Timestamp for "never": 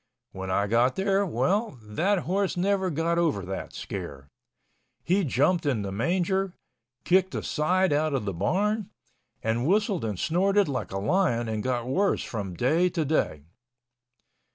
2.57-2.89